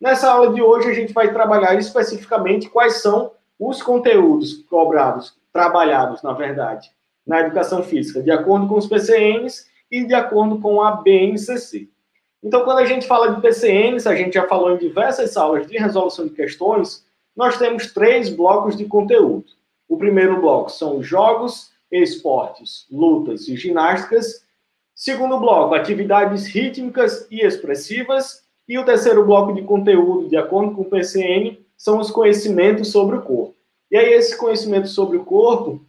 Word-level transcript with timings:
Nessa 0.00 0.30
aula 0.30 0.54
de 0.54 0.62
hoje, 0.62 0.88
a 0.88 0.94
gente 0.94 1.12
vai 1.12 1.30
trabalhar 1.30 1.74
especificamente 1.74 2.70
quais 2.70 3.02
são 3.02 3.32
os 3.58 3.82
conteúdos 3.82 4.64
cobrados, 4.70 5.36
trabalhados, 5.52 6.22
na 6.22 6.32
verdade, 6.32 6.90
na 7.26 7.40
educação 7.40 7.82
física, 7.82 8.22
de 8.22 8.30
acordo 8.30 8.66
com 8.66 8.76
os 8.76 8.86
PCNs 8.86 9.66
e 9.90 10.04
de 10.04 10.14
acordo 10.14 10.58
com 10.58 10.80
a 10.80 10.92
BNCC. 10.92 11.88
Então, 12.42 12.64
quando 12.64 12.78
a 12.78 12.86
gente 12.86 13.06
fala 13.06 13.34
de 13.34 13.42
PCNs, 13.42 14.06
a 14.06 14.16
gente 14.16 14.32
já 14.32 14.46
falou 14.48 14.72
em 14.72 14.78
diversas 14.78 15.36
aulas 15.36 15.66
de 15.66 15.76
resolução 15.76 16.26
de 16.26 16.32
questões, 16.32 17.04
nós 17.36 17.58
temos 17.58 17.92
três 17.92 18.30
blocos 18.30 18.76
de 18.76 18.86
conteúdo. 18.86 19.52
O 19.86 19.98
primeiro 19.98 20.40
bloco 20.40 20.70
são 20.70 21.02
jogos, 21.02 21.72
esportes, 21.90 22.86
lutas 22.90 23.48
e 23.48 23.56
ginásticas. 23.56 24.46
Segundo 24.94 25.38
bloco, 25.38 25.74
atividades 25.74 26.46
rítmicas 26.46 27.26
e 27.30 27.44
expressivas. 27.44 28.48
E 28.70 28.78
o 28.78 28.84
terceiro 28.84 29.26
bloco 29.26 29.52
de 29.52 29.62
conteúdo, 29.62 30.28
de 30.28 30.36
acordo 30.36 30.76
com 30.76 30.82
o 30.82 30.84
PCN, 30.84 31.58
são 31.76 31.98
os 31.98 32.08
conhecimentos 32.08 32.92
sobre 32.92 33.16
o 33.16 33.20
corpo. 33.20 33.56
E 33.90 33.96
aí, 33.96 34.12
esse 34.12 34.38
conhecimento 34.38 34.86
sobre 34.86 35.16
o 35.16 35.24
corpo, 35.24 35.84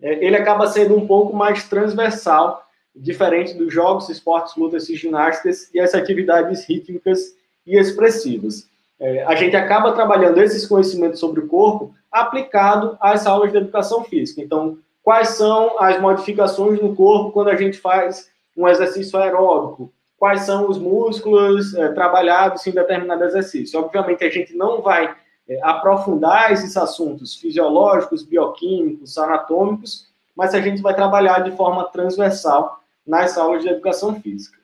é, 0.00 0.24
ele 0.24 0.34
acaba 0.34 0.66
sendo 0.66 0.96
um 0.96 1.06
pouco 1.06 1.36
mais 1.36 1.68
transversal, 1.68 2.64
diferente 2.94 3.52
dos 3.52 3.70
jogos, 3.70 4.08
esportes, 4.08 4.56
lutas 4.56 4.88
e 4.88 4.96
ginásticas 4.96 5.68
e 5.74 5.78
as 5.78 5.94
atividades 5.94 6.64
rítmicas 6.64 7.36
e 7.66 7.78
expressivas. 7.78 8.66
É, 8.98 9.22
a 9.24 9.34
gente 9.34 9.54
acaba 9.54 9.92
trabalhando 9.92 10.40
esses 10.40 10.66
conhecimentos 10.66 11.20
sobre 11.20 11.40
o 11.40 11.46
corpo 11.46 11.94
aplicado 12.10 12.96
às 12.98 13.26
aulas 13.26 13.52
de 13.52 13.58
educação 13.58 14.04
física. 14.04 14.40
Então, 14.40 14.78
quais 15.02 15.28
são 15.36 15.78
as 15.78 16.00
modificações 16.00 16.80
no 16.80 16.96
corpo 16.96 17.30
quando 17.32 17.50
a 17.50 17.56
gente 17.56 17.76
faz 17.76 18.30
um 18.56 18.66
exercício 18.66 19.18
aeróbico? 19.18 19.92
Quais 20.18 20.42
são 20.42 20.68
os 20.68 20.78
músculos 20.78 21.74
é, 21.74 21.88
trabalhados 21.92 22.66
em 22.66 22.72
determinado 22.72 23.24
exercício? 23.24 23.78
Obviamente, 23.78 24.24
a 24.24 24.30
gente 24.30 24.54
não 24.56 24.80
vai 24.80 25.14
é, 25.48 25.60
aprofundar 25.62 26.52
esses 26.52 26.76
assuntos 26.76 27.36
fisiológicos, 27.36 28.22
bioquímicos, 28.22 29.18
anatômicos, 29.18 30.08
mas 30.34 30.54
a 30.54 30.60
gente 30.60 30.82
vai 30.82 30.94
trabalhar 30.94 31.40
de 31.40 31.56
forma 31.56 31.84
transversal 31.84 32.80
nas 33.06 33.36
aulas 33.36 33.62
de 33.62 33.68
educação 33.68 34.20
física. 34.20 34.58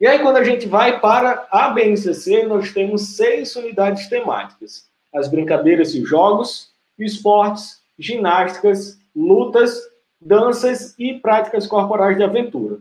E 0.00 0.06
aí, 0.06 0.20
quando 0.20 0.36
a 0.36 0.44
gente 0.44 0.66
vai 0.66 1.00
para 1.00 1.46
a 1.50 1.70
BNCC, 1.70 2.44
nós 2.44 2.72
temos 2.72 3.16
seis 3.16 3.54
unidades 3.56 4.08
temáticas: 4.08 4.88
as 5.14 5.28
brincadeiras 5.28 5.94
e 5.94 6.04
jogos, 6.04 6.72
esportes, 6.98 7.82
ginásticas, 7.98 8.98
lutas, 9.14 9.80
danças 10.20 10.94
e 10.98 11.14
práticas 11.14 11.66
corporais 11.66 12.16
de 12.16 12.22
aventura. 12.22 12.78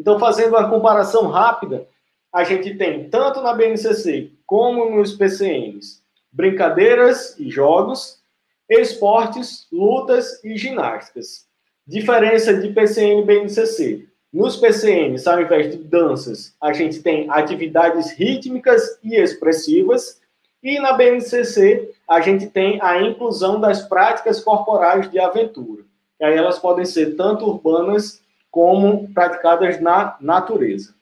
Então, 0.00 0.18
fazendo 0.18 0.56
uma 0.56 0.70
comparação 0.70 1.26
rápida, 1.26 1.86
a 2.32 2.42
gente 2.42 2.74
tem 2.74 3.10
tanto 3.10 3.42
na 3.42 3.52
BNCC 3.52 4.32
como 4.46 4.88
nos 4.88 5.12
PCNs 5.12 6.00
brincadeiras 6.32 7.38
e 7.38 7.50
jogos, 7.50 8.18
esportes, 8.66 9.66
lutas 9.70 10.42
e 10.42 10.56
ginásticas. 10.56 11.46
Diferença 11.86 12.54
de 12.54 12.70
PCN 12.70 13.20
e 13.20 13.24
BNCC. 13.26 14.08
Nos 14.32 14.56
PCNs, 14.56 15.26
ao 15.26 15.42
invés 15.42 15.70
de 15.70 15.76
danças, 15.76 16.54
a 16.62 16.72
gente 16.72 17.02
tem 17.02 17.28
atividades 17.28 18.12
rítmicas 18.12 18.98
e 19.04 19.16
expressivas. 19.16 20.18
E 20.62 20.80
na 20.80 20.94
BNCC, 20.94 21.90
a 22.08 22.22
gente 22.22 22.46
tem 22.46 22.80
a 22.80 23.02
inclusão 23.02 23.60
das 23.60 23.82
práticas 23.82 24.42
corporais 24.42 25.10
de 25.10 25.18
aventura. 25.18 25.82
E 26.18 26.24
aí 26.24 26.36
elas 26.38 26.58
podem 26.58 26.86
ser 26.86 27.16
tanto 27.16 27.44
urbanas 27.44 28.22
como 28.50 29.12
praticadas 29.12 29.80
na 29.80 30.16
natureza. 30.20 30.94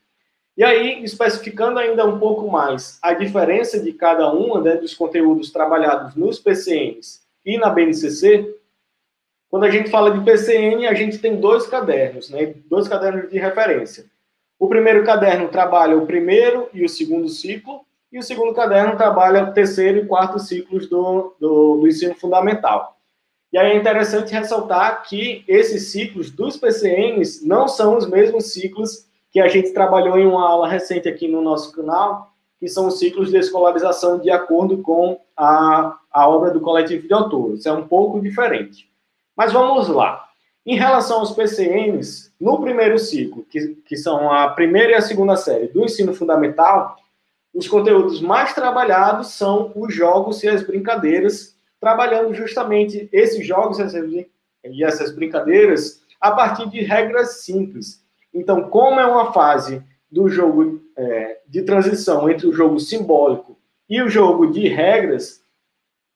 E 0.57 0.65
aí, 0.65 1.05
especificando 1.05 1.79
ainda 1.79 2.05
um 2.05 2.19
pouco 2.19 2.51
mais 2.51 2.99
a 3.01 3.13
diferença 3.13 3.81
de 3.81 3.92
cada 3.92 4.33
uma 4.33 4.61
né, 4.61 4.77
dos 4.77 4.92
conteúdos 4.92 5.53
trabalhados 5.53 6.17
nos 6.17 6.39
PCNs 6.39 7.23
e 7.47 7.57
na 7.57 7.70
BNCC, 7.70 8.58
quando 9.48 9.64
a 9.64 9.70
gente 9.70 9.89
fala 9.89 10.11
de 10.11 10.25
PCN, 10.25 10.87
a 10.87 10.95
gente 10.95 11.19
tem 11.19 11.37
dois 11.37 11.67
cadernos, 11.67 12.29
né? 12.29 12.55
dois 12.69 12.87
cadernos 12.87 13.31
de 13.31 13.39
referência. 13.39 14.05
O 14.58 14.69
primeiro 14.69 15.05
caderno 15.05 15.48
trabalha 15.48 15.97
o 15.97 16.07
primeiro 16.07 16.69
e 16.75 16.85
o 16.85 16.89
segundo 16.89 17.29
ciclo, 17.29 17.81
e 18.11 18.19
o 18.19 18.23
segundo 18.23 18.53
caderno 18.53 18.97
trabalha 18.97 19.45
o 19.45 19.53
terceiro 19.53 19.98
e 19.98 20.07
quarto 20.07 20.39
ciclos 20.39 20.89
do, 20.89 21.37
do, 21.39 21.77
do 21.79 21.89
ensino 21.89 22.14
fundamental. 22.14 22.98
E 23.53 23.59
aí 23.59 23.73
é 23.73 23.77
interessante 23.77 24.33
ressaltar 24.33 25.03
que 25.09 25.45
esses 25.48 25.91
ciclos 25.91 26.31
dos 26.31 26.57
PCNs 26.57 27.47
não 27.47 27.67
são 27.67 27.97
os 27.97 28.09
mesmos 28.09 28.53
ciclos 28.53 29.07
que 29.31 29.41
a 29.41 29.48
gente 29.48 29.73
trabalhou 29.73 30.19
em 30.19 30.27
uma 30.27 30.47
aula 30.47 30.69
recente 30.69 31.09
aqui 31.09 31.29
no 31.29 31.41
nosso 31.41 31.73
canal, 31.73 32.33
que 32.61 32.69
são 32.69 32.89
os 32.89 32.98
ciclos 32.98 33.31
de 33.31 33.39
escolarização 33.39 34.19
de 34.19 34.31
acordo 34.31 34.79
com 34.79 35.20
a, 35.37 35.97
a 36.11 36.29
obra 36.29 36.51
do 36.51 36.61
coletivo 36.61 37.07
de 37.07 37.14
autores. 37.14 37.64
É 37.64 37.73
um 37.73 37.87
pouco 37.87 38.20
diferente. 38.20 38.91
Mas 39.37 39.53
vamos 39.53 39.89
lá. 39.89 40.25
Em 40.67 40.77
relação 40.77 41.20
aos 41.20 41.31
PCNs, 41.31 42.35
no 42.39 42.61
primeiro 42.61 42.98
ciclo, 42.98 43.45
que, 43.48 43.77
que 43.87 43.97
são 43.97 44.31
a 44.31 44.48
primeira 44.48 44.92
e 44.92 44.95
a 44.95 45.01
segunda 45.01 45.37
série 45.37 45.69
do 45.69 45.85
ensino 45.85 46.13
fundamental, 46.13 46.97
os 47.55 47.67
conteúdos 47.67 48.20
mais 48.20 48.53
trabalhados 48.53 49.29
são 49.29 49.73
os 49.75 49.95
jogos 49.95 50.42
e 50.42 50.48
as 50.48 50.63
brincadeiras, 50.63 51.57
trabalhando 51.80 52.34
justamente 52.34 53.08
esses 53.12 53.46
jogos 53.46 53.78
e 54.64 54.84
essas 54.84 55.14
brincadeiras 55.14 56.02
a 56.20 56.33
partir 56.33 56.68
de 56.68 56.80
regras 56.80 57.42
simples. 57.42 58.05
Então, 58.34 58.68
como 58.68 59.00
é 59.00 59.06
uma 59.06 59.33
fase 59.33 59.83
do 60.11 60.28
jogo 60.28 60.80
é, 60.96 61.40
de 61.46 61.62
transição 61.62 62.28
entre 62.28 62.46
o 62.46 62.52
jogo 62.52 62.80
simbólico 62.80 63.56
e 63.89 64.02
o 64.02 64.08
jogo 64.08 64.50
de 64.50 64.68
regras, 64.68 65.42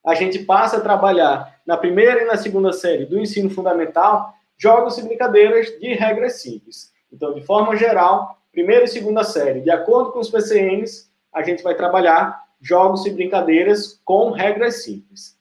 a 0.04 0.14
gente 0.14 0.40
passa 0.40 0.78
a 0.78 0.80
trabalhar 0.80 1.60
na 1.64 1.76
primeira 1.76 2.22
e 2.22 2.26
na 2.26 2.36
segunda 2.36 2.72
série 2.72 3.06
do 3.06 3.18
ensino 3.18 3.48
fundamental 3.48 4.34
jogos 4.56 4.98
e 4.98 5.02
brincadeiras 5.02 5.66
de 5.78 5.94
regras 5.94 6.40
simples. 6.40 6.92
Então, 7.12 7.34
de 7.34 7.42
forma 7.42 7.76
geral, 7.76 8.38
primeira 8.50 8.84
e 8.84 8.88
segunda 8.88 9.22
série, 9.22 9.60
de 9.60 9.70
acordo 9.70 10.12
com 10.12 10.18
os 10.18 10.30
PCNs, 10.30 11.10
a 11.32 11.42
gente 11.42 11.62
vai 11.62 11.74
trabalhar 11.74 12.42
jogos 12.60 13.04
e 13.06 13.10
brincadeiras 13.10 14.00
com 14.04 14.30
regras 14.30 14.82
simples. 14.84 15.36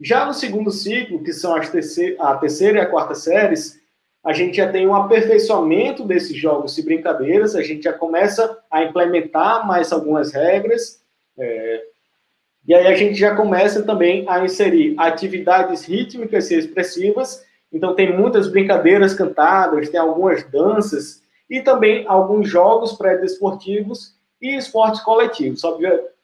Já 0.00 0.26
no 0.26 0.34
segundo 0.34 0.70
ciclo, 0.70 1.22
que 1.22 1.32
são 1.32 1.58
terceira, 1.60 2.22
a 2.22 2.36
terceira 2.36 2.78
e 2.78 2.80
a 2.82 2.86
quarta 2.86 3.14
séries, 3.14 3.80
a 4.24 4.32
gente 4.32 4.56
já 4.56 4.70
tem 4.70 4.86
um 4.86 4.94
aperfeiçoamento 4.94 6.04
desses 6.04 6.36
jogos 6.36 6.76
e 6.78 6.82
brincadeiras, 6.82 7.54
a 7.54 7.62
gente 7.62 7.84
já 7.84 7.92
começa 7.92 8.58
a 8.70 8.82
implementar 8.82 9.66
mais 9.66 9.92
algumas 9.92 10.32
regras, 10.32 11.02
é, 11.38 11.84
e 12.66 12.74
aí 12.74 12.86
a 12.86 12.94
gente 12.94 13.14
já 13.14 13.36
começa 13.36 13.82
também 13.82 14.24
a 14.26 14.42
inserir 14.42 14.94
atividades 14.98 15.84
rítmicas 15.84 16.50
e 16.50 16.58
expressivas. 16.58 17.44
Então 17.70 17.94
tem 17.94 18.16
muitas 18.16 18.48
brincadeiras 18.48 19.12
cantadas, 19.14 19.90
tem 19.90 20.00
algumas 20.00 20.42
danças 20.44 21.22
e 21.50 21.60
também 21.60 22.06
alguns 22.08 22.48
jogos 22.48 22.94
pré-desportivos 22.94 24.14
e 24.40 24.56
esportes 24.56 25.02
coletivos. 25.02 25.62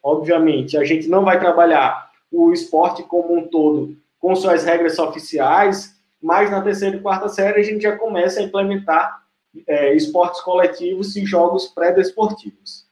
obviamente, 0.03 0.79
a 0.79 0.85
gente 0.85 1.09
não 1.09 1.25
vai 1.25 1.39
trabalhar 1.39 2.10
o 2.31 2.53
esporte 2.53 3.03
como 3.03 3.37
um 3.37 3.49
todo 3.49 3.97
com 4.19 4.37
suas 4.37 4.65
regras 4.65 4.99
oficiais, 4.99 5.99
mas 6.23 6.51
na 6.51 6.61
terceira 6.61 6.97
e 6.97 7.01
quarta 7.01 7.29
série 7.29 7.61
a 7.61 7.65
gente 7.65 7.83
já 7.83 7.97
começa 7.97 8.41
a 8.41 8.43
implementar 8.43 9.23
é, 9.67 9.95
esportes 9.95 10.41
coletivos 10.43 11.17
e 11.17 11.25
jogos 11.25 11.67
pré-desportivos. 11.69 12.87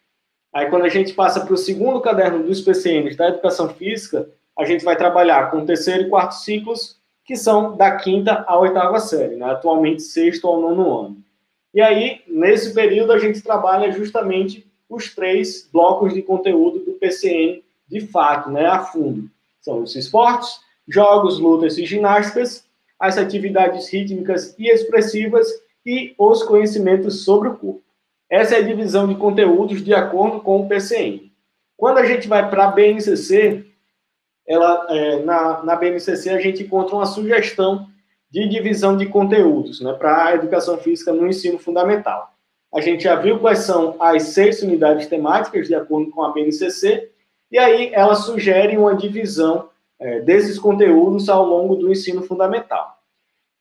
Aí, 0.53 0.66
quando 0.71 0.87
a 0.87 0.88
gente 0.88 1.12
passa 1.12 1.44
para 1.44 1.53
o 1.53 1.59
segundo 1.59 2.00
caderno 2.00 2.43
dos 2.43 2.62
PCNs 2.62 3.16
da 3.16 3.28
educação 3.28 3.69
física, 3.69 4.28
a 4.59 4.65
gente 4.65 4.84
vai 4.84 4.97
trabalhar 4.97 5.50
com 5.50 5.65
terceiro 5.65 6.05
e 6.05 6.09
quarto 6.09 6.32
ciclos, 6.32 6.97
que 7.25 7.37
são 7.37 7.76
da 7.76 7.94
quinta 7.97 8.44
à 8.49 8.59
oitava 8.59 8.99
série, 8.99 9.37
né? 9.37 9.44
atualmente 9.44 10.03
sexto 10.03 10.49
ao 10.49 10.61
nono 10.61 10.99
ano. 10.99 11.17
E 11.75 11.81
aí, 11.81 12.23
nesse 12.26 12.73
período, 12.73 13.12
a 13.12 13.19
gente 13.19 13.43
trabalha 13.43 13.93
justamente 13.93 14.67
os 14.88 15.14
três 15.14 15.69
blocos 15.70 16.14
de 16.14 16.23
conteúdo 16.23 16.79
do 16.79 16.93
PCN 16.93 17.62
de 17.88 18.00
fato, 18.00 18.50
né, 18.50 18.67
a 18.67 18.81
fundo. 18.81 19.31
São 19.61 19.82
os 19.82 19.96
esportes, 19.96 20.61
jogos, 20.87 21.38
lutas 21.38 21.79
e 21.79 21.87
ginásticas, 21.87 22.64
as 22.99 23.17
atividades 23.17 23.88
rítmicas 23.88 24.55
e 24.58 24.69
expressivas 24.69 25.46
e 25.85 26.14
os 26.19 26.43
conhecimentos 26.43 27.25
sobre 27.25 27.49
o 27.49 27.56
corpo. 27.56 27.82
Essa 28.31 28.56
é 28.56 28.58
a 28.58 28.62
divisão 28.62 29.06
de 29.08 29.14
conteúdos 29.14 29.82
de 29.82 29.94
acordo 29.94 30.40
com 30.40 30.61
o 30.61 30.69
PCN. 30.69 31.32
Quando 31.76 31.99
a 31.99 32.05
gente 32.05 32.29
vai 32.29 32.49
para 32.50 32.67
a 32.67 32.70
BNCC, 32.70 33.64
ela, 34.46 34.87
é, 34.90 35.23
na, 35.23 35.62
na 35.62 35.76
BNCC 35.76 36.31
a 36.31 36.40
gente 36.40 36.62
encontra 36.62 36.96
uma 36.96 37.06
sugestão 37.06 37.88
de 38.31 38.46
divisão 38.49 38.96
de 38.96 39.06
conteúdos 39.06 39.81
né, 39.81 39.93
para 39.94 40.26
a 40.26 40.35
educação 40.35 40.76
física 40.79 41.12
no 41.12 41.26
ensino 41.26 41.58
fundamental. 41.58 42.35
A 42.75 42.81
gente 42.81 43.05
já 43.05 43.14
viu 43.14 43.38
quais 43.38 43.61
são 43.61 43.96
as 43.99 44.25
seis 44.25 44.62
unidades 44.62 45.06
temáticas 45.06 45.69
de 45.69 45.75
acordo 45.75 46.11
com 46.11 46.23
a 46.23 46.32
BNCC, 46.32 47.11
e 47.50 47.59
aí 47.59 47.93
ela 47.93 48.15
sugere 48.15 48.77
uma 48.77 48.95
divisão 48.95 49.71
é, 49.99 50.21
desses 50.21 50.59
conteúdos 50.59 51.29
ao 51.29 51.45
longo 51.45 51.77
do 51.77 51.91
ensino 51.91 52.23
fundamental. 52.23 52.99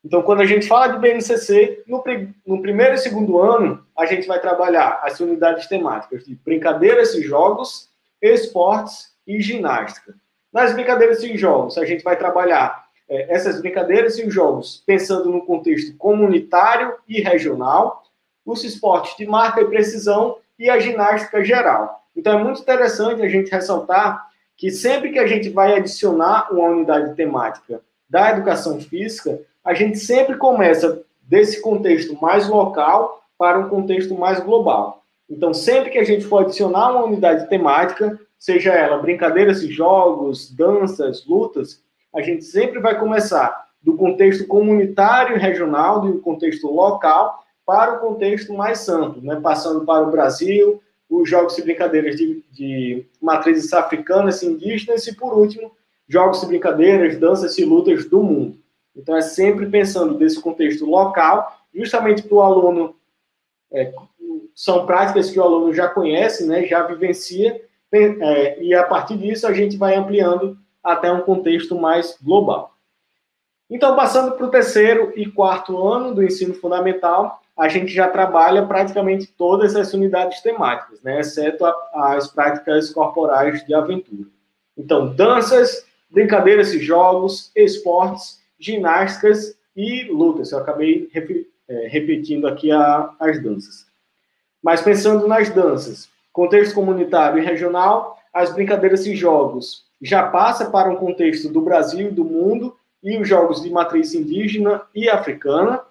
Então, 0.04 0.22
quando 0.22 0.42
a 0.42 0.46
gente 0.46 0.68
fala 0.68 0.88
de 0.88 1.00
BNCC, 1.00 1.84
no, 1.88 2.04
no, 2.46 2.62
primeiro 2.62 2.94
e 2.94 2.98
segundo 2.98 3.40
ano, 3.40 3.86
a 3.98 4.06
gente 4.06 4.28
vai 4.28 4.40
trabalhar 4.40 5.02
as 5.04 5.20
unidades 5.20 5.68
temáticas 5.68 6.24
de 6.24 6.36
brincadeiras 6.36 7.14
e 7.16 7.22
jogos, 7.22 7.90
esportes 8.22 9.12
e 9.26 9.42
ginástica. 9.42 10.16
Nas 10.54 10.74
brincadeiras 10.74 11.24
e 11.24 11.36
jogos, 11.38 11.78
a 11.78 11.86
gente 11.86 12.04
vai 12.04 12.16
trabalhar 12.16 12.86
é, 13.10 13.34
essas 13.34 13.60
brincadeiras 13.60 14.18
e 14.18 14.30
jogos 14.30 14.84
pensando 14.86 15.30
no 15.30 15.46
contexto 15.46 15.96
comunitário 15.98 16.96
e 17.08 17.20
regional, 17.22 18.04
os 18.46 18.64
esportes 18.64 19.18
de 19.18 19.26
marca 19.26 19.62
e 19.62 19.66
precisão 19.66 20.38
e 20.58 20.70
a 20.70 20.80
ginástica 20.80 21.44
geral. 21.44 22.07
Então 22.18 22.40
é 22.40 22.44
muito 22.44 22.60
interessante 22.60 23.22
a 23.22 23.30
gente 23.30 23.52
ressaltar 23.52 24.28
que 24.58 24.72
sempre 24.72 25.12
que 25.12 25.20
a 25.20 25.28
gente 25.28 25.50
vai 25.50 25.78
adicionar 25.78 26.52
uma 26.52 26.68
unidade 26.70 27.16
temática 27.16 27.80
da 28.10 28.32
educação 28.32 28.82
física, 28.82 29.40
a 29.64 29.74
gente 29.76 30.00
sempre 30.00 30.36
começa 30.36 31.04
desse 31.22 31.62
contexto 31.62 32.20
mais 32.20 32.50
local 32.50 33.22
para 33.38 33.60
um 33.60 33.70
contexto 33.70 34.16
mais 34.16 34.40
global. 34.40 35.04
Então, 35.30 35.54
sempre 35.54 35.92
que 35.92 36.00
a 36.00 36.04
gente 36.04 36.26
for 36.26 36.44
adicionar 36.44 36.92
uma 36.92 37.04
unidade 37.04 37.48
temática, 37.50 38.20
seja 38.40 38.74
ela 38.74 38.98
brincadeiras 38.98 39.62
e 39.62 39.72
jogos, 39.72 40.50
danças, 40.50 41.26
lutas, 41.28 41.84
a 42.16 42.22
gente 42.22 42.44
sempre 42.44 42.80
vai 42.80 42.98
começar 42.98 43.68
do 43.84 43.96
contexto 43.96 44.48
comunitário 44.48 45.36
e 45.36 45.40
regional, 45.40 46.02
do 46.02 46.20
contexto 46.20 46.68
local, 46.68 47.44
para 47.66 47.96
o 47.96 48.00
contexto 48.00 48.54
mais 48.54 48.88
amplo, 48.88 49.22
né? 49.22 49.40
passando 49.42 49.86
para 49.86 50.08
o 50.08 50.12
Brasil, 50.12 50.82
os 51.10 51.30
jogos 51.30 51.58
e 51.58 51.62
brincadeiras 51.62 52.16
de, 52.16 52.44
de 52.52 53.06
matrizes 53.22 53.72
africanas 53.74 54.42
e 54.42 54.48
indígenas, 54.48 55.08
e 55.08 55.16
por 55.16 55.34
último, 55.34 55.72
jogos 56.08 56.44
e 56.44 56.48
brincadeiras, 56.48 57.18
danças 57.18 57.58
e 57.58 57.66
lutas 57.66 58.06
do 58.06 58.22
mundo. 58.22 58.58
Então, 58.96 59.16
é 59.16 59.22
sempre 59.22 59.68
pensando 59.68 60.16
desse 60.16 60.42
contexto 60.42 60.86
local, 60.86 61.62
justamente 61.74 62.24
para 62.24 62.36
o 62.36 62.42
aluno, 62.42 62.96
é, 63.72 63.94
são 64.56 64.86
práticas 64.86 65.30
que 65.30 65.40
o 65.40 65.44
aluno 65.44 65.74
já 65.74 65.88
conhece, 65.88 66.46
né, 66.46 66.66
já 66.66 66.82
vivencia, 66.84 67.62
é, 67.92 68.62
e 68.62 68.74
a 68.74 68.84
partir 68.84 69.18
disso 69.18 69.48
a 69.48 69.54
gente 69.54 69.78
vai 69.78 69.96
ampliando 69.96 70.58
até 70.84 71.12
um 71.12 71.22
contexto 71.22 71.76
mais 71.80 72.18
global. 72.22 72.77
Então, 73.70 73.96
passando 73.96 74.32
para 74.32 74.46
o 74.46 74.52
terceiro 74.52 75.12
e 75.16 75.30
quarto 75.30 75.78
ano 75.86 76.14
do 76.14 76.24
ensino 76.24 76.54
fundamental, 76.54 77.42
a 77.58 77.68
gente 77.68 77.92
já 77.92 78.08
trabalha 78.08 78.66
praticamente 78.66 79.28
todas 79.28 79.76
as 79.76 79.94
unidades 79.94 80.42
temáticas, 80.42 81.02
né, 81.02 81.20
exceto 81.20 81.66
a, 81.66 82.16
as 82.16 82.28
práticas 82.28 82.92
corporais 82.92 83.66
de 83.66 83.74
aventura. 83.74 84.30
Então, 84.78 85.14
danças, 85.14 85.86
brincadeiras 86.10 86.72
e 86.74 86.80
jogos, 86.80 87.52
esportes, 87.56 88.40
ginásticas 88.60 89.58
e 89.76 90.04
lutas. 90.06 90.52
Eu 90.52 90.60
acabei 90.60 91.10
é, 91.68 91.88
repetindo 91.88 92.48
aqui 92.48 92.72
a, 92.72 93.10
as 93.20 93.42
danças. 93.42 93.88
Mas 94.62 94.82
pensando 94.82 95.28
nas 95.28 95.50
danças, 95.50 96.10
contexto 96.32 96.76
comunitário 96.76 97.42
e 97.42 97.46
regional, 97.46 98.18
as 98.32 98.54
brincadeiras 98.54 99.06
e 99.08 99.16
jogos 99.16 99.86
já 100.00 100.28
passa 100.28 100.70
para 100.70 100.90
um 100.90 100.96
contexto 100.96 101.50
do 101.50 101.62
Brasil 101.62 102.10
e 102.10 102.12
do 102.12 102.24
mundo 102.24 102.77
e 103.04 103.18
os 103.18 103.28
jogos 103.28 103.62
de 103.62 103.70
matriz 103.70 104.14
indígena 104.14 104.82
e 104.94 105.10
africana. 105.10 105.82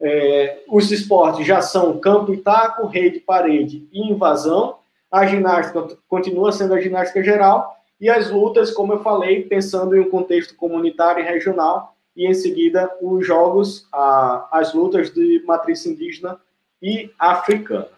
É, 0.00 0.62
os 0.68 0.90
esportes 0.90 1.46
já 1.46 1.60
são 1.60 1.98
campo 1.98 2.32
e 2.32 2.38
taco, 2.38 2.86
rede, 2.86 3.20
parede 3.20 3.88
e 3.92 4.10
invasão. 4.10 4.78
A 5.10 5.26
ginástica 5.26 5.96
continua 6.08 6.52
sendo 6.52 6.74
a 6.74 6.80
ginástica 6.80 7.22
geral 7.22 7.76
e 8.00 8.08
as 8.08 8.30
lutas, 8.30 8.70
como 8.70 8.94
eu 8.94 9.02
falei, 9.02 9.42
pensando 9.42 9.94
em 9.94 10.00
um 10.00 10.08
contexto 10.08 10.56
comunitário 10.56 11.22
e 11.22 11.26
regional, 11.26 11.94
e 12.16 12.26
em 12.26 12.32
seguida 12.32 12.90
os 13.00 13.26
jogos, 13.26 13.86
a, 13.92 14.48
as 14.52 14.72
lutas 14.72 15.12
de 15.12 15.42
matriz 15.46 15.84
indígena 15.84 16.40
e 16.80 17.12
africana. 17.18 17.88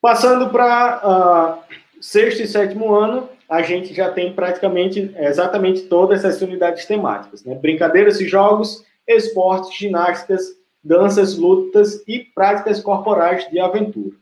Passando 0.00 0.50
para 0.50 1.62
uh, 1.68 1.74
sexto 2.00 2.42
e 2.42 2.46
sétimo 2.46 2.94
ano, 2.94 3.28
a 3.48 3.62
gente 3.62 3.94
já 3.94 4.10
tem 4.10 4.32
praticamente 4.32 5.14
exatamente 5.16 5.82
todas 5.82 6.24
essas 6.24 6.42
unidades 6.42 6.84
temáticas, 6.84 7.44
né? 7.44 7.54
Brincadeiras 7.54 8.20
e 8.20 8.28
jogos, 8.28 8.84
esportes, 9.06 9.74
ginásticas, 9.76 10.44
danças, 10.84 11.36
lutas 11.36 12.02
e 12.06 12.18
práticas 12.18 12.80
corporais 12.80 13.48
de 13.50 13.58
aventura. 13.58 14.14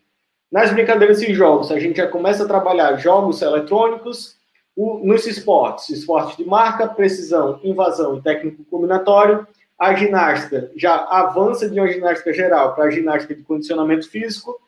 Nas 0.51 0.73
brincadeiras 0.73 1.21
e 1.23 1.35
jogos, 1.35 1.73
a 1.73 1.79
gente 1.79 1.97
já 1.97 2.07
começa 2.07 2.45
a 2.45 2.47
trabalhar 2.47 2.97
jogos 2.99 3.43
eletrônicos, 3.43 4.37
o, 4.77 4.99
nos 4.99 5.27
esportes, 5.27 5.89
esportes 5.89 6.37
de 6.37 6.45
marca, 6.45 6.87
precisão, 6.87 7.59
invasão 7.65 8.19
e 8.19 8.23
técnico 8.23 8.65
combinatório. 8.67 9.47
A 9.79 9.95
ginástica 9.95 10.71
já 10.77 11.05
avança 11.05 11.69
de 11.69 11.79
uma 11.81 11.89
ginástica 11.89 12.33
geral 12.33 12.75
para 12.75 12.85
a 12.85 12.91
ginástica 12.91 13.35
de 13.35 13.43
condicionamento 13.43 14.09
físico. 14.09 14.61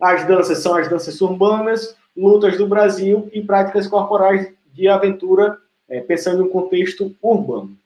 As 0.00 0.24
danças 0.26 0.58
são 0.58 0.74
as 0.74 0.88
danças 0.88 1.20
urbanas, 1.20 1.96
lutas 2.16 2.56
do 2.56 2.66
Brasil 2.66 3.28
e 3.32 3.42
práticas 3.42 3.86
corporais 3.86 4.52
de 4.72 4.88
aventura, 4.88 5.58
é, 5.88 6.00
pensando 6.00 6.42
em 6.42 6.46
um 6.46 6.50
contexto 6.50 7.14
urbano. 7.20 7.76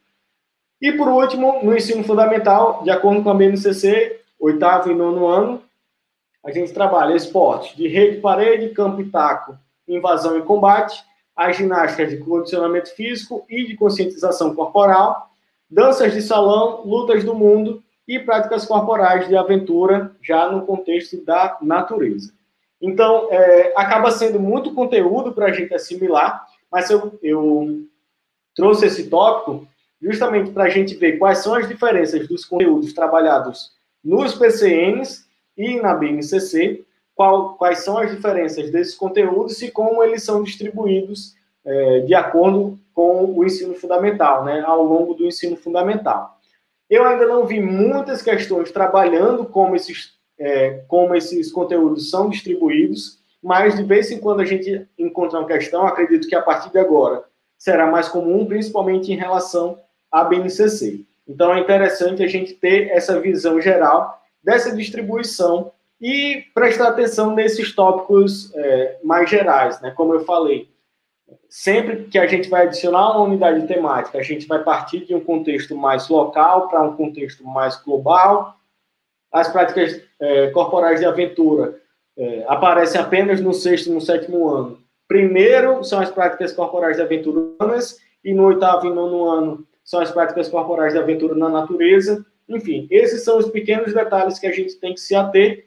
E, 0.81 0.93
por 0.93 1.08
último, 1.08 1.61
no 1.62 1.75
ensino 1.76 2.05
fundamental, 2.05 2.82
de 2.82 2.90
acordo 2.90 3.23
com 3.23 3.31
a 3.31 3.34
BNCC, 3.34 4.20
oitavo 4.38 4.90
e 4.90 4.94
nono 4.94 5.26
ano, 5.26 5.62
a 6.44 6.50
gente 6.52 6.73
trabalha 6.73 7.14
esportes 7.14 7.76
de 7.76 7.88
rede, 7.88 8.20
parede, 8.20 8.69
campo 8.69 9.00
e 9.00 9.08
taco, 9.11 9.58
invasão 9.88 10.38
e 10.38 10.43
combate, 10.43 11.02
a 11.34 11.50
ginástica 11.50 12.06
de 12.06 12.19
condicionamento 12.19 12.94
físico 12.94 13.44
e 13.49 13.67
de 13.67 13.76
conscientização 13.76 14.55
corporal, 14.55 15.31
danças 15.69 16.12
de 16.12 16.23
salão, 16.23 16.82
lutas 16.84 17.25
do 17.25 17.34
mundo 17.34 17.82
e 18.06 18.19
práticas 18.19 18.64
corporais 18.64 19.28
de 19.28 19.37
aventura, 19.37 20.14
já 20.23 20.50
no 20.50 20.64
contexto 20.64 21.23
da 21.25 21.58
natureza. 21.61 22.32
Então, 22.81 23.28
é, 23.31 23.73
acaba 23.76 24.11
sendo 24.11 24.38
muito 24.38 24.75
conteúdo 24.75 25.32
para 25.32 25.46
a 25.46 25.52
gente 25.52 25.75
assimilar, 25.75 26.46
mas 26.70 26.90
eu, 26.90 27.19
eu 27.23 27.87
trouxe 28.55 28.87
esse 28.87 29.08
tópico 29.08 29.67
justamente 30.00 30.50
para 30.50 30.64
a 30.64 30.69
gente 30.69 30.94
ver 30.94 31.19
quais 31.19 31.38
são 31.38 31.55
as 31.55 31.67
diferenças 31.69 32.28
dos 32.28 32.44
conteúdos 32.44 32.93
trabalhados 32.93 33.73
nos 34.05 34.34
PCNs 34.34 35.26
e 35.56 35.81
na 35.81 35.94
BNCC, 35.94 36.84
qual, 37.14 37.55
quais 37.55 37.78
são 37.78 37.99
as 37.99 38.14
diferenças 38.14 38.70
desses 38.70 38.94
conteúdos 38.94 39.61
e 39.62 39.70
como 39.70 40.02
eles 40.02 40.23
são 40.23 40.43
distribuídos 40.43 41.34
é, 41.64 42.00
de 42.00 42.14
acordo 42.14 42.78
com 42.94 43.25
o 43.25 43.44
ensino 43.44 43.75
fundamental, 43.75 44.44
né, 44.44 44.62
ao 44.64 44.82
longo 44.84 45.14
do 45.14 45.26
ensino 45.26 45.56
fundamental. 45.56 46.38
Eu 46.88 47.05
ainda 47.05 47.26
não 47.26 47.44
vi 47.44 47.61
muitas 47.61 48.23
questões 48.23 48.71
trabalhando 48.71 49.45
como 49.45 49.75
esses, 49.75 50.15
é, 50.38 50.85
como 50.88 51.14
esses 51.14 51.50
conteúdos 51.50 52.11
são 52.11 52.28
distribuídos, 52.28 53.19
mas 53.43 53.76
de 53.76 53.83
vez 53.83 54.11
em 54.11 54.19
quando 54.19 54.40
a 54.40 54.45
gente 54.45 54.87
encontra 54.99 55.38
uma 55.38 55.47
questão, 55.47 55.87
acredito 55.87 56.28
que 56.28 56.35
a 56.35 56.43
partir 56.43 56.71
de 56.71 56.78
agora 56.78 57.25
será 57.57 57.87
mais 57.87 58.09
comum, 58.09 58.45
principalmente 58.47 59.12
em 59.12 59.16
relação 59.16 59.78
à 60.11 60.25
BNCC. 60.25 61.05
Então 61.26 61.52
é 61.55 61.61
interessante 61.61 62.23
a 62.23 62.26
gente 62.26 62.55
ter 62.55 62.88
essa 62.90 63.21
visão 63.21 63.61
geral 63.61 64.21
dessa 64.43 64.75
distribuição 64.75 65.73
e 66.00 66.45
prestar 66.55 66.88
atenção 66.88 67.35
nesses 67.35 67.75
tópicos 67.75 68.55
é, 68.55 68.99
mais 69.02 69.28
gerais, 69.28 69.81
né? 69.81 69.90
Como 69.90 70.14
eu 70.14 70.25
falei, 70.25 70.69
sempre 71.49 72.05
que 72.05 72.19
a 72.19 72.26
gente 72.26 72.49
vai 72.49 72.66
adicionar 72.66 73.12
uma 73.12 73.25
unidade 73.25 73.66
temática, 73.66 74.19
a 74.19 74.23
gente 74.23 74.47
vai 74.47 74.62
partir 74.62 75.05
de 75.05 75.14
um 75.14 75.21
contexto 75.21 75.76
mais 75.76 76.09
local 76.09 76.69
para 76.69 76.83
um 76.83 76.97
contexto 76.97 77.45
mais 77.45 77.76
global. 77.83 78.57
As 79.33 79.49
práticas 79.49 80.00
é, 80.21 80.50
corporais 80.50 81.00
de 81.00 81.06
aventura 81.06 81.80
é, 82.16 82.45
aparecem 82.49 83.00
apenas 83.00 83.40
no 83.40 83.52
sexto 83.52 83.90
e 83.90 83.92
no 83.92 84.00
sétimo 84.00 84.49
ano. 84.49 84.78
Primeiro 85.06 85.85
são 85.85 86.00
as 86.00 86.11
práticas 86.11 86.52
corporais 86.52 86.97
de 86.97 87.02
aventura 87.02 87.40
urbanas 87.40 87.99
e 88.25 88.35
no 88.35 88.45
oitavo 88.45 88.87
e 88.87 88.90
nono 88.92 89.28
ano 89.28 89.66
são 89.85 90.00
as 90.00 90.11
práticas 90.11 90.49
corporais 90.49 90.92
de 90.92 90.99
aventura 90.99 91.35
na 91.35 91.49
natureza. 91.49 92.26
Enfim, 92.49 92.88
esses 92.90 93.23
são 93.23 93.38
os 93.38 93.49
pequenos 93.49 93.95
detalhes 93.95 94.38
que 94.38 94.47
a 94.47 94.52
gente 94.52 94.75
tem 94.76 94.92
que 94.95 95.00
se 95.00 95.14
ater. 95.14 95.64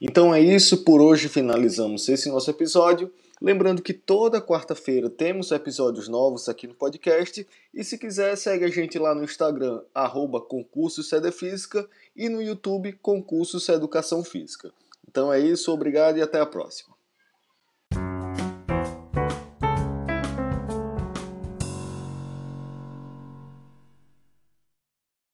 Então 0.00 0.34
é 0.34 0.40
isso, 0.40 0.84
por 0.84 1.00
hoje 1.00 1.28
finalizamos 1.28 2.08
esse 2.08 2.30
nosso 2.30 2.50
episódio. 2.50 3.12
Lembrando 3.40 3.82
que 3.82 3.92
toda 3.92 4.40
quarta-feira 4.40 5.08
temos 5.08 5.52
episódios 5.52 6.08
novos 6.08 6.48
aqui 6.48 6.66
no 6.66 6.74
podcast. 6.74 7.46
E 7.72 7.84
se 7.84 7.96
quiser, 7.96 8.36
segue 8.36 8.64
a 8.64 8.68
gente 8.68 8.98
lá 8.98 9.14
no 9.14 9.22
Instagram, 9.22 9.80
arroba 9.94 10.40
Física, 11.30 11.88
e 12.16 12.28
no 12.28 12.42
YouTube, 12.42 12.98
concurso 13.00 13.60
Educação 13.74 14.24
Física. 14.24 14.72
Então 15.08 15.32
é 15.32 15.38
isso, 15.38 15.72
obrigado 15.72 16.18
e 16.18 16.22
até 16.22 16.40
a 16.40 16.46
próxima. 16.46 16.97